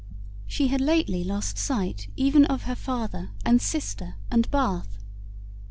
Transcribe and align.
She 0.47 0.69
had 0.69 0.81
lately 0.81 1.23
lost 1.23 1.59
sight 1.59 2.07
even 2.17 2.43
of 2.45 2.63
her 2.63 2.73
father 2.73 3.29
and 3.45 3.61
sister 3.61 4.15
and 4.31 4.49
Bath. 4.49 4.97